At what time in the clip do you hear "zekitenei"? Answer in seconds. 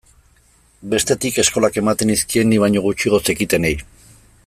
3.31-3.77